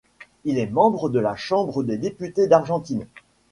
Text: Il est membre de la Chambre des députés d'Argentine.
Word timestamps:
Il 0.45 0.57
est 0.57 0.65
membre 0.71 1.09
de 1.09 1.19
la 1.19 1.35
Chambre 1.35 1.83
des 1.83 1.99
députés 1.99 2.47
d'Argentine. 2.47 3.05